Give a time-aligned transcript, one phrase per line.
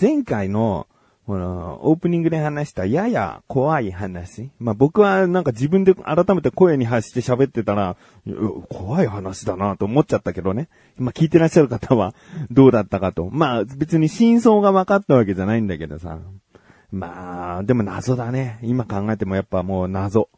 [0.00, 0.86] 前回の、
[1.26, 4.50] この、オープニングで話したやや怖い話。
[4.58, 7.96] まあ、僕はなんか自分で改めて声に発して喋ってたら、
[8.70, 10.68] 怖い話だなと思っちゃったけどね。
[10.96, 12.14] ま、聞いてらっしゃる方は
[12.50, 13.28] どうだったかと。
[13.30, 16.18] まあ、別に真相が分かったわけじゃないんだけどさ。
[16.90, 18.58] まあ、でも謎だね。
[18.62, 20.30] 今考えてもやっぱもう謎。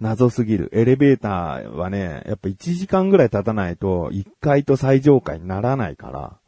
[0.00, 0.70] 謎すぎる。
[0.72, 6.38] エレベーターはね、やっぱ1時間ぐらい経たないと、1階と最上階にならないから、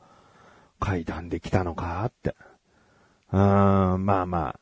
[0.78, 2.34] 階段で来たのかって。
[3.32, 4.60] うーん、まあまあ。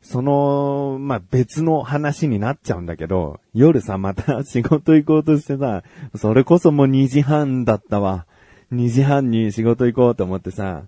[0.00, 5.82] その、まあ別の話になっちゃうんだけど、夜さ、また仕事行こうとしてさ、
[6.16, 8.26] それこそもう2時半だったわ。
[8.72, 10.84] 2時半に仕事行こうと思ってさ、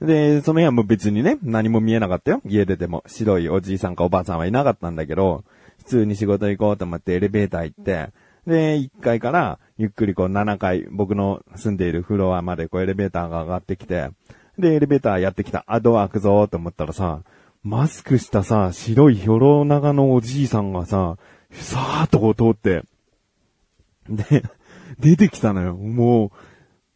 [0.00, 2.40] で、その日はも別にね、何も見えなかったよ。
[2.44, 3.04] 家出ても。
[3.06, 5.44] 白いおじいさんかおばあさんはいなかったんだけど、
[5.78, 8.10] 普通に仕事行こうと思ってエレベーター行って、
[8.46, 14.10] で、1階からゆっくりこう7階、僕の住んでいるフロアまでこうエレベーターが上がってきて、
[14.58, 15.64] で、エレベーターやってきた。
[15.66, 17.22] あ、ドア開くぞーと思ったらさ、
[17.62, 21.16] マスクしたさ、白いヒョロ長のおじいさんがさ、
[21.52, 22.82] さーっとこう通って、
[24.08, 24.42] で、
[24.98, 25.74] 出てきたのよ。
[25.74, 26.32] も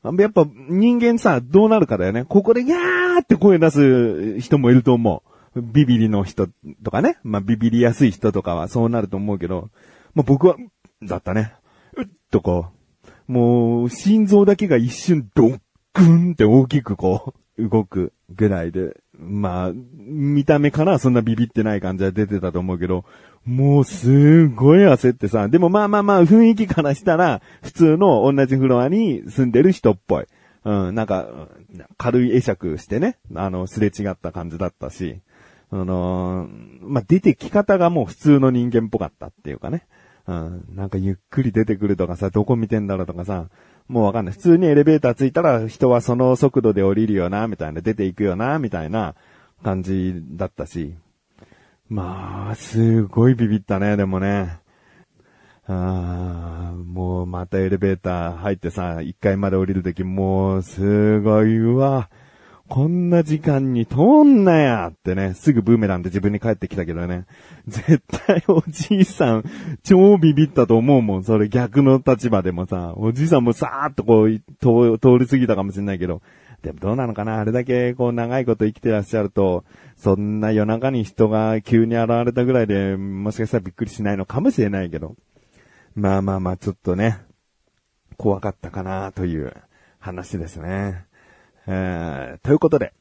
[0.05, 2.25] う、やっぱ人間さ、どうなるかだよね。
[2.25, 5.23] ここでギャーって声出す人もいると思
[5.55, 5.63] う。
[5.63, 6.49] ビビリの人
[6.83, 7.19] とかね。
[7.23, 9.71] まあ、ビビりやすい人とかはそうなると思うけど、
[10.15, 10.57] まあ、僕は、
[11.03, 11.55] だったね。
[11.97, 12.67] うっとこ
[13.29, 15.61] う、もう、心臓だけが一瞬ドッ
[15.93, 23.05] クンって大きくこう、動くぐらいで、まあ、見た目からそんなビビってない感じは出てたと思うけど、
[23.45, 30.27] もうすごい焦ってさ、でもまあまあまあ雰囲気からしたら、普通の同じフロアに住んでる人っぽい。
[30.65, 31.49] うん、なんか、
[31.97, 35.21] 軽い会釈してね、あの、すれ違った感じだったし、
[35.71, 39.87] あのーまあ、出てき方がもう普通の人間っぽかったっていうかね。
[40.27, 43.49] うん、なんかゆっくり出てくるとかさ、どこ見てんだろうとかさ、
[43.89, 44.33] もうわかんない。
[44.33, 49.15] 普通にエレベーター着いたら人はその速度で降りるよな、みたいな、出ていくよな、みたいな
[49.63, 50.95] 感じだったし。
[51.89, 54.59] まあ、すごいビビったね、でもね。
[55.69, 62.09] ああもうまたエレベーター入ってさ、1階まで降りるときもうすごいわ。
[62.69, 67.27] こんな時間に通んなやってね、すぐブーメランで自分に帰ってきたけどね。
[67.69, 69.45] 絶対おじいさん、
[69.85, 71.25] 超ビビったと思うもん。
[71.25, 74.41] それ逆の立場でもさ、おじいさんもさーっとこう、
[74.99, 76.23] 通り過ぎたかもしれないけど。
[76.63, 77.39] でもどうなのかな？
[77.39, 79.65] あれだけこう長いこと生きてらっしゃると、
[79.97, 85.15] そんな夜中に人が急に現れたぐらいで、もしかしたらびっくりしないのかもしれないけど。
[85.95, 87.19] まあまあまあ、ちょっとね、
[88.17, 89.53] 怖かったかなという
[89.99, 91.06] 話ですね。
[91.67, 92.93] えということで、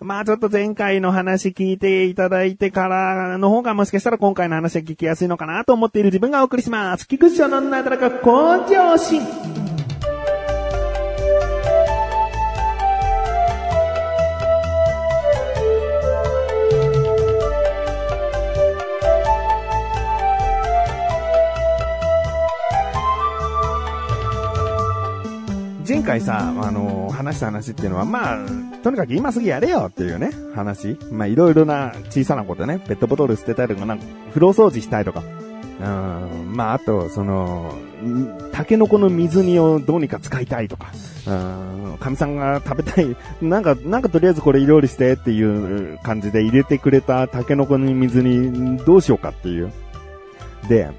[0.00, 7.08] まあちょっと前回の話聞いていただいてからの方がもしかしたら今回の話は聞きやすいのかなと思っている自分がお送りします。
[7.08, 9.63] 菊池のなだらか向上心。
[26.04, 28.46] 回さ、あの話した話っていうのは、まあ、
[28.82, 30.98] とにかく今すぐやれよっていうね、話。
[31.10, 35.22] まあ、いろいろな小さなことね、ペットボトル捨てたりとか、なんか、風呂掃除したいとか。
[35.80, 37.74] うん、まあ、あと、その、
[38.52, 40.92] タケノコの水煮をどうにか使いたいとか。
[41.26, 49.72] うん、神さんが食べたい、 なんか、なんかとりあえずこれ料理してっていう感じで入れてくれたタケノコの水煮どうしようかっていう。
[50.68, 50.90] で、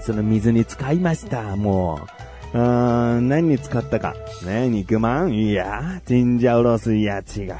[0.00, 2.23] その水に使いました、もう
[2.54, 2.58] う。
[3.20, 4.14] ん、何に使ったか。
[4.46, 7.54] ね、肉まんいや、チンジャオロースいや、違う。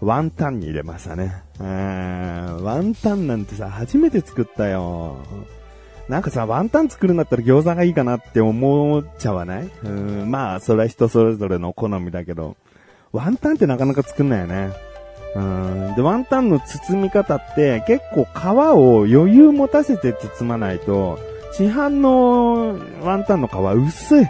[0.00, 1.42] ワンタンに入れましたね。
[1.60, 5.18] うん、ワンタンなんてさ、初めて作ったよ。
[6.08, 9.70] なんかさ、ワンタン作るんだったら餃子がいいかなって思っちゃわない？
[9.84, 12.56] うん、まあ、それは人それぞれの好みだけど、
[13.12, 14.70] ワンタンってなかなか作んないよね。
[15.36, 15.94] うん。
[15.94, 21.20] で、ワンタンの包み方って結構皮を余裕持たせて包まないと、
[21.52, 24.26] 市販のワンタンの皮薄い。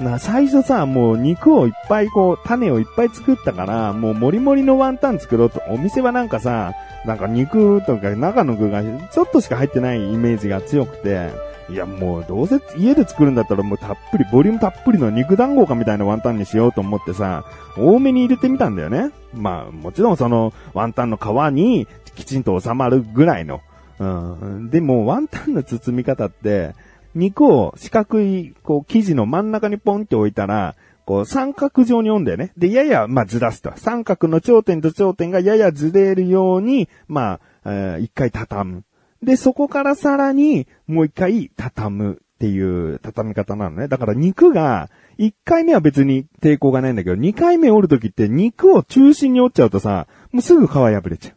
[0.00, 6.72] な、最初さ、もう肉をいっぱいこう、種をいっぱい作ったから、もうもりもりのワンタン作ろうと、お店はなんかさ、
[7.04, 11.30] なんか肉とか中の具がちょっとしか入ってないイメージが強くて、
[11.70, 17.44] いやもうどうせ家で作るんだったらもうたっぷり、ボリュームたっぷりの肉団子かみたいなワンタンにしようと思ってさ、
[17.76, 19.10] 多めに入れてみたんだよね。
[19.34, 21.20] まあもちろんそのワンタンの皮
[21.52, 23.60] にきちんと収まるぐらいの。
[24.04, 24.70] うん。
[24.70, 26.74] でもワンタンの包み方って、
[27.14, 30.74] 肉を四角い、こう、生地の真ん中にポンって置いたら、
[31.06, 32.52] こう、三角状に折んだよね。
[32.56, 33.72] で、やや、まあ、ずらすと。
[33.76, 38.84] 三角の頂点と頂点がややずれるように、まあ、えー一回畳む。
[39.22, 43.88] で、そこからさらに、もう一回畳むっていう畳み方なのね。
[43.88, 51.33] だから肉が、1回目は別に抵抗がないんだけど、2回目折るときって肉を中心に折っちゃうとさ、もうすぐ皮破れちゃう。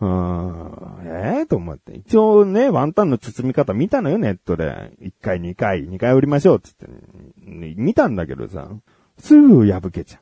[0.00, 1.96] うーん、ええー、と思って。
[1.96, 4.92] 一応ね、ワンタンの包み方見たのよ、ネットで。
[5.02, 6.86] 1回、2回、2回折りましょう、つって、
[7.44, 8.68] ね見たんだけどさ、
[9.18, 10.20] すぐ破けちゃう。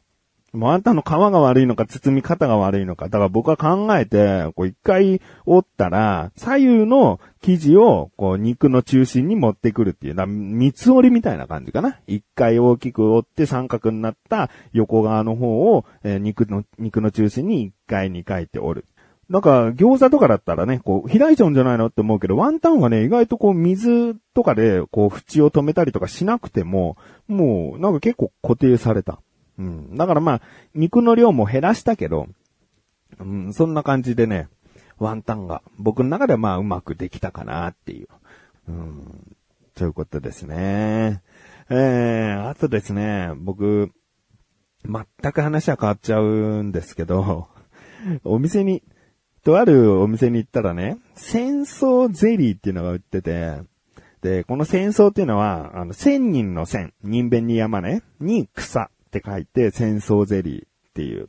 [0.57, 3.07] もうあんたの皮が悪いのか、包み方が悪いのか。
[3.07, 11.99] だから僕は考えて、こう一回折ったら、左右の生地を、こう肉の中心に持ってくるっていう、だ三つ折りみたいな感じかな。
[12.07, 18.87] 一回大きく折って三角になった横側の方を、えー、肉の、肉の中心に一回二回って折る。
[19.29, 26.97] なんか、餃子とかだったらね、こう、開いちゃうんじゃないのって思うけど、ワンタンはね、意外とこう、水とかで、こう、縁を止めたりとかしなくても、
[27.27, 29.21] もう、なんか結構固定された。
[29.59, 29.97] うん。
[29.97, 30.43] だからまあ、
[30.75, 32.29] 肉の量も減らしたけど、
[33.19, 34.49] うん、そんな感じでね、
[34.99, 38.09] ワンタンが、僕の中ではまあ、うまくできたかなっていう。
[38.69, 39.37] うん。
[39.75, 41.23] ということですね。
[41.69, 43.91] えー、あとですね、僕、
[44.85, 47.49] 全く話は変わっちゃうんですけど、
[48.25, 48.83] お店に、
[49.47, 53.59] とあるお店に行ったらね、戦争ゼリーっていうのが売ってて、
[54.21, 61.29] で、この戦争っていうのは、あの、千人の千、人弁に山ね、に草って書いて、戦争ゼリーっていう。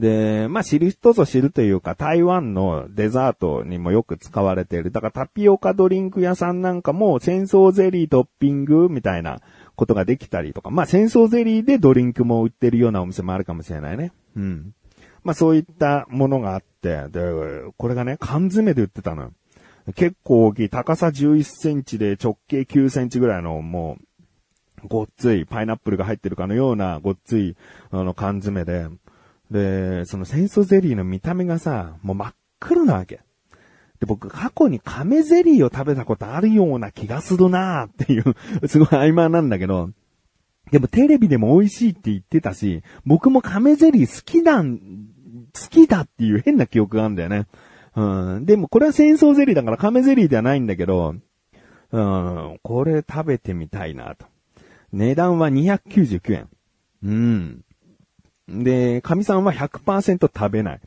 [0.00, 4.90] で、まあ、知る人ぞ知るというか、台湾のデザートにもよく使われている。
[4.90, 9.40] だからタピオカドリンク屋さんなんかも戦争ゼリートッピングみたいな
[9.76, 14.10] ことができたりとか、まあ、戦争ゼリーでドリンクも売ってるようなお店もあるかもしれないね。
[14.36, 14.74] うん。
[15.24, 17.20] まあ、そういったものがあって、で、
[17.76, 19.32] これがね、缶詰で売ってたの。
[19.94, 23.96] 結構大きい、高さ11センチで直径9センチぐらいの、も
[24.84, 27.56] う、ごっつい、パイナップルが入ってるかのようなごっつい、
[27.90, 28.88] あの、缶詰で、
[29.50, 33.20] で、その戦争ゼリーの見た目がさ、もう真っ黒なわけ。
[34.00, 38.34] で、僕、過去に亀ゼリーを食べたことあるような気がするなーっていう
[38.68, 39.90] すごい曖昧なんだけど、
[40.70, 47.46] でもテレビでも美味しいって言ってたし、僕も亀ゼリー好きなん、好きだっていう変な記憶があるんだよね。
[47.96, 48.46] うん。
[48.46, 51.14] でもこれは戦争ゼリーだから亀ゼリーではないんだけど、
[51.90, 54.26] うん、これ食べてみたいなと。
[54.92, 56.48] 値段は299円。
[57.02, 57.64] うん。
[58.48, 60.80] で、神さんは100%食べない。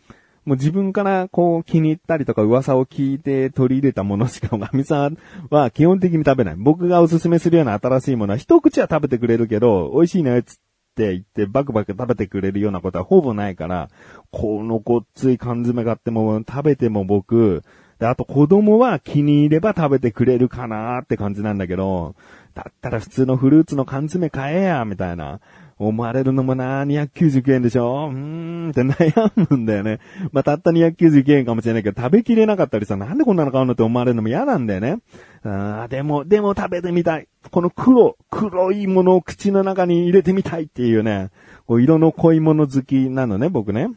[0.45, 5.17] もう自分からこう気に入ったりとか噂を聞いて取り入れたものしか神さん
[5.49, 6.55] は基本的に食べない。
[6.57, 10.55] 僕がおすすめするような新しいものは一口は食べてくれるけど、美味しいねつっ
[10.95, 13.89] て言ってバクバク食べてくれるようなことはほぼないから、
[14.31, 17.63] このごっつい缶詰買っても食べても僕、
[17.99, 22.15] で、あと子供は気に入れば食べてくれるかなって感じなんだけど、
[22.55, 25.39] だったら普通のフルーツの缶詰買えや、みたいな。
[25.88, 28.10] 思われるのもな、299円でしょ？
[28.10, 30.00] うーんって悩むんだよね。
[30.31, 35.00] まあ、たった299円かもしれないけど、食べきれなかったりさ、なんでこんなの買うのって思われるのも嫌なんだよね。
[35.44, 37.28] あでも、でも食べてみたい。
[37.50, 41.31] この黒、黒いものを口の中に入れてみたいっていうね、
[41.66, 43.88] こう色の濃いもの好きなのね、僕ね。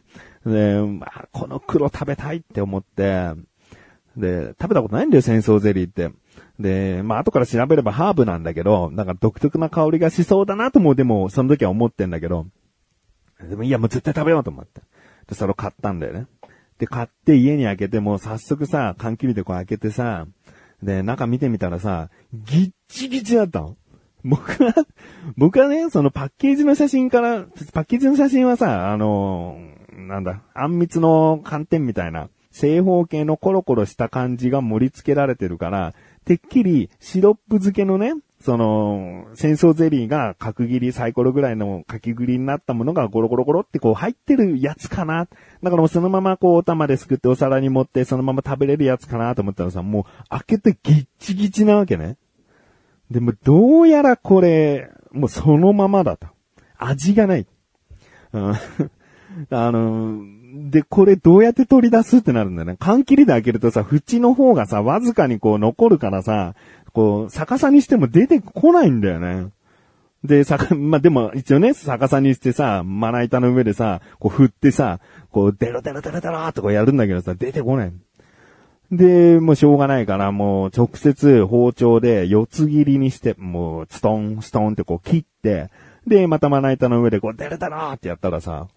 [0.47, 3.31] で、まあ、この黒食べたいって思って、
[4.17, 6.11] で、食べたことないんだよ、戦争ゼリーって。
[6.59, 12.47] で、まあ後から調べればハーブなんだけど、なんか独特な香りがしそうだなともでもその時は思ってんだけど、
[13.41, 14.81] でもいやもう絶対食べようと思って。
[15.29, 16.27] で、それを買ったんだよね。
[16.79, 20.27] で、買って家に開けてもう早速さ、缶切りでこう開けてさ、
[20.83, 23.77] で、中見てみたらさ、ギッチギチだったの。
[24.25, 24.75] 僕は、
[25.37, 29.59] 僕はね、そのパッケージの写真から、パッケージの写真はさ、あの
[29.93, 38.15] なんだ、あんみつの寒天みたいな、正方形のコロコロした感じが盛り付けられてるから、てっきりシロップ漬けのね、
[38.45, 45.29] その、戦争ゼリーが角切りサイコロぐらいのかき切りになったものがゴロゴロゴロってこう入ってるやつかな。
[45.63, 52.19] だからもうそのままこうお玉ですくってお皿に盛ってそのまま食べれるやつかなと思ったらさ、もう開けてギッチギチなわけね。
[53.11, 56.27] でもどうやらこれ、もうそのままだと。
[56.77, 57.47] 味がない。
[58.35, 58.53] うん、
[59.49, 60.23] あの、
[60.55, 62.77] で、これどうやって取り出すってなるんだよね。
[62.79, 66.55] 缶切りで開けるとさ、縁の方がさ、わずかにこう残るからさ、
[66.93, 69.49] こう、逆さにしても出てこないんだよね。
[70.23, 75.01] で、逆、 まあ、でも一応ね、逆さにしてさ、まな板の上でさ、こう振ってさ、
[75.33, 77.93] こう、デロデロデロデロってこうやるんだけどさ、出てこない。
[78.93, 85.71] で、もうしょうがないから、もう直接包丁で四つ切りにして、もう、ストン、ストンってこう切って、
[86.07, 88.69] で、またまな板の上でこう、デロデロってやったらさ、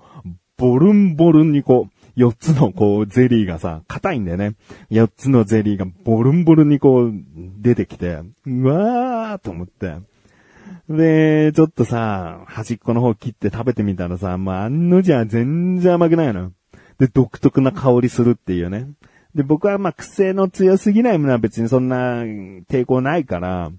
[0.57, 4.55] ボルンボルンにこう、四つのこう、ゼリーがさ、硬いんだよね。
[4.89, 7.13] 四つのゼリーがボルンボルンにこう、
[7.59, 9.97] 出てきて、うわーと思って。
[10.89, 16.51] で、ちょっとさ、端っこの方切って食べてみたらさ、まあ、案のじゃ全然甘くないの。
[16.97, 18.87] で、独特な香りするっていうね。
[19.35, 23.71] で、僕はまあ、癖の強すぎないものは別にそんな抵抗ないから、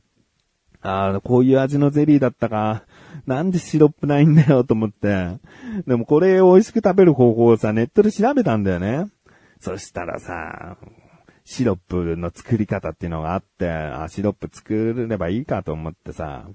[0.83, 2.85] ああ、こういう味のゼリーだったか。
[3.27, 5.39] なんでシロップないんだよと思って。
[5.87, 9.07] でもこれ美味しく食べる方法をさ、ネットで調べたんだよね。
[9.61, 10.77] そしたらさ、
[11.45, 16.47] シロップの作り方っていうのがあって、あ、シロップ作ればいいかと思ってさ、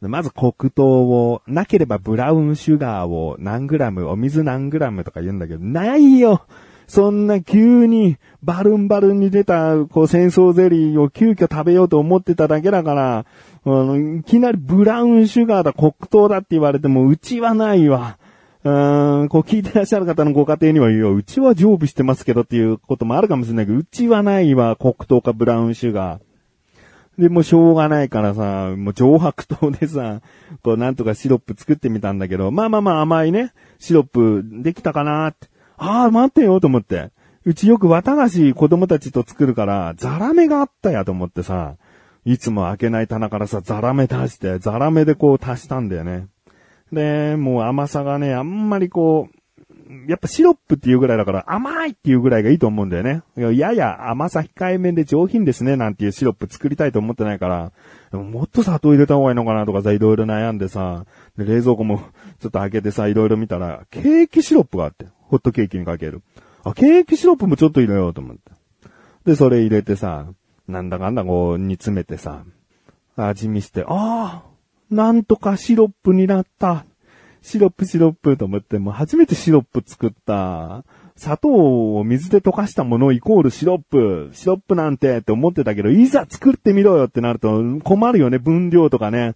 [0.00, 6.42] まず黒糖を、なければブラウンシュガーを何グラム、お水何グラムとか言うんだけど、ないよ
[6.90, 13.26] そんな急にバルンバルンに出た、こう戦争ゼリーを急遽食べようと思ってただけだから、
[13.64, 18.18] あの、いきなりブラウンシュガーだ、黒糖だって言われても、うちはないわ。
[18.62, 27.22] うん、こう聞いてらっしゃる方のご家庭には、いや、うちは常備してますけどっていうこともあるかもしれないけど、うちはないわ、黒糖かブラウンシュガー。
[27.22, 30.20] で、もうしょうがないからさ、もう上白糖でさ、
[30.62, 35.48] こうなんとかシロップ作ってみたんだけど、まあまあまあ甘いね、シロップできたかなって。
[35.76, 37.10] ああ、待ってよと思って。
[37.44, 41.76] うちよく綿菓子子供たちと作るから、ザラメがあったやと思ってさ、
[42.24, 46.26] いつも開けない棚からさ、ザラメ足して、ザラメでこう足したんだよね。
[46.92, 49.40] で、もう甘さがね、あんまりこう、
[50.06, 53.22] やっぱシロップっていうぐらいだから甘いっていうぐらいがいいと思うんだよね。
[53.36, 57.72] やや甘さ控えめで上品ですねなんていうシロップ作りたいと思ってないから、
[58.12, 61.98] ももっと砂糖入れた方がいいのかなとかさ、いろいろ悩んでさ、で冷蔵庫も
[62.38, 66.22] ちょっと開けてさ、いろいろ見たら、ケーキシロップがあって、ホットケーキにかける。
[66.62, 68.52] あ、ケーキシロップもちょっと入れようと思って。
[69.24, 70.26] で、それ入れてさ、
[70.70, 72.44] なんだかんだこう煮詰めてさ、
[73.16, 74.50] 味見して、ああ、
[74.90, 76.84] なんとかシロップになった。
[77.42, 80.84] シロップシロップと思って、もう初めてシロップ作った。
[81.16, 84.30] 砂糖を水で溶かしたものイコールシロップ。
[84.32, 89.34] シロップなんてって思ってたけど、いざ作ってみろよってなると困るよね、分量とかね。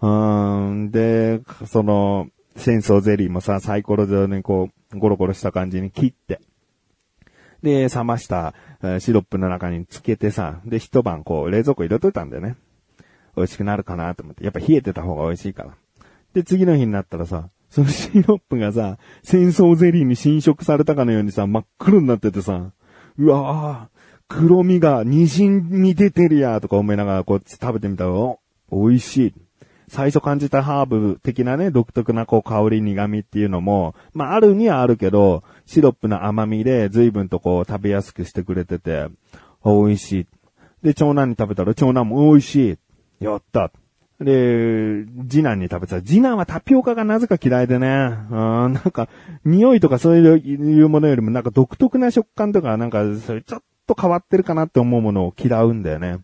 [0.00, 0.90] うーん。
[0.90, 6.40] で、その、戦争ゼリーもさ、サイコロ状にこう、ゴロゴロした感じに切って。
[7.62, 8.54] で、冷ました
[9.00, 12.56] シロップの中につけてさ、で、一晩こう、冷蔵庫入れといたんだよね。
[13.36, 14.44] 美味しくなるかなと思って。
[14.44, 15.70] やっぱ冷えてた方が美味しいから。
[16.34, 22.72] で、次の日になったらさ、そのシロップがさ、戦争ゼリーに侵食されたかのようにさ、真っ黒になっててさ、
[23.18, 23.96] うわぁ、
[24.28, 28.40] 黒みが滲み出てるやとか思いながらこう食べてみたら、お、
[28.70, 29.34] 美味しい。
[29.88, 39.06] 最初感じたハーブ的なね、独特なこう香り苦味っていうのも、まああるにはあるけど、シロップの甘みで随分とこう食べやすくしてくれてて、
[39.64, 40.26] 美味しい。
[40.82, 42.78] で、長男に食べたら長男も美味し
[43.20, 43.24] い。
[43.24, 43.70] やった。
[44.20, 47.88] で、次男に食べたら、次男はタピオカがなぜか嫌いでね、
[48.30, 49.08] うん、なんか、
[49.44, 56.18] 匂いとかそういうものよりもなんか独特な食感とか、なんか、それちょっと変わってるかなって思うものを嫌うんだよね。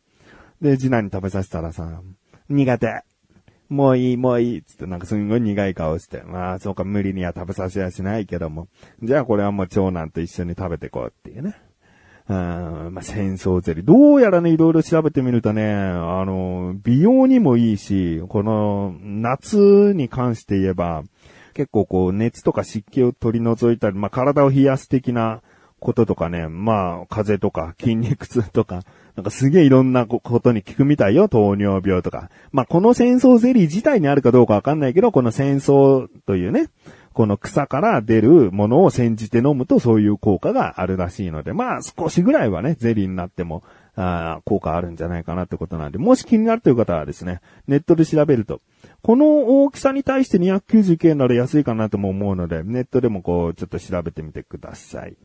[0.63, 2.01] で、次男に食べさせたらさ、
[2.49, 3.03] 苦手。
[3.73, 6.23] もういい、もういい、つってなんかすんごい苦い顔して。
[6.23, 8.69] まあ、そうか、無理には食べさせやしないけども。
[9.03, 11.57] じゃあこれはもう長男と一緒に食べてこうっていうね。
[12.29, 12.37] うん、
[12.93, 13.85] まあ、戦争ゼリー。
[13.85, 21.03] どうやらね、いろいろ調べてみるとね、あの、美容にもいいし、この、夏に関して言えば、
[21.55, 25.41] 結構こう、熱とか湿気を取り除いたり、まあ、体を冷やす的な
[25.81, 28.83] こととかね、まあ、風邪とか筋肉痛とか、
[29.17, 32.31] なんかすげえいろんなことに効くみたいよ、糖尿病とか。
[32.51, 36.69] まあ、この戦争ゼリー自体にあるかどうかわかんないけど、この戦争というね、
[37.13, 43.63] この草から出るものを煎じて飲むとそういう効果があるらしいので、まあ少しぐらいはね、ゼリーになっても、
[43.95, 48.63] あ効果あるんじゃないかなってことなんで、もし気になるという方はですね、ネットで調べると、
[49.03, 55.17] この大きさに対して299円なら安いかなとも思うので、ネットでもこう、ちょっと調べてみてください。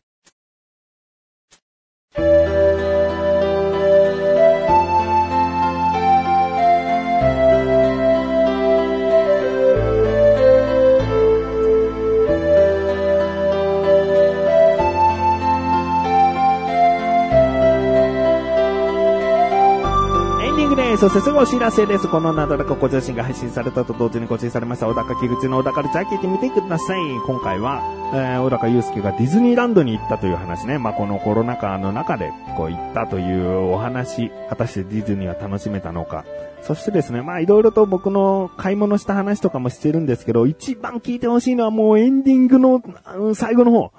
[20.58, 21.02] ディングです。
[21.02, 22.08] そしてすぐお知らせです。
[22.08, 27.00] このなだらかご自身が配信されたと同時に更新されました、小高木口の小高ルチャー聞いてみてください。
[27.28, 27.80] 今回は、
[28.12, 30.78] えー、小高祐介がディズニーランドに行ったという話ね。
[30.78, 36.24] まあ、このコロナ禍の中で、こう行ったというお話、果たしてディズニーは楽しめたのか。
[36.62, 43.92] そしてですね、まあ、いろいろと僕の買い物した話とかもしてるんですけど、一番聞いてほしいのはもうエンディングの、あの最後の方。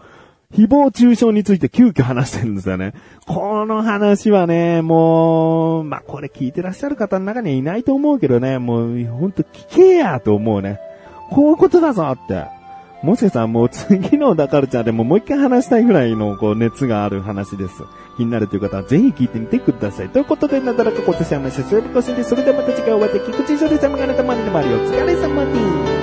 [0.55, 2.93] 誹謗中傷について急遽話してるんですよね。
[3.27, 10.79] この話はね、もう、まあ、これ聞いてらっしゃる方の中にはいないと思うけどね、もう、ほんと聞けやと思うね。
[11.29, 12.45] こういうことだぞって。
[13.03, 17.83] もしかしたらもう次のダカルチャーでももう一回話したいぐらいのこう熱がある話です。
[18.17, 20.09] 気になるという方はぜひ聞いてみてください。
[20.09, 21.87] ということで、なだらか今年はまし、それで
[22.51, 25.98] はまた次回お会いできくちしょでさまがなたまりのまりお疲れ様です。